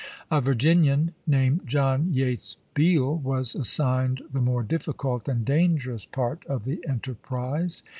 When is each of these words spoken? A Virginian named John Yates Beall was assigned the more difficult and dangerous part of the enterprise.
A 0.31 0.41
Virginian 0.41 1.13
named 1.27 1.67
John 1.67 2.11
Yates 2.11 2.57
Beall 2.73 3.17
was 3.21 3.53
assigned 3.53 4.23
the 4.33 4.41
more 4.41 4.63
difficult 4.63 5.27
and 5.29 5.45
dangerous 5.45 6.07
part 6.07 6.43
of 6.47 6.63
the 6.63 6.83
enterprise. 6.89 7.83